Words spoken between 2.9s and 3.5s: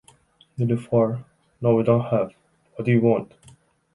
you want?